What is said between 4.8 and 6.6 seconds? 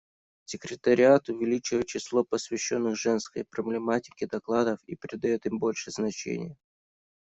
и придает им больше значения.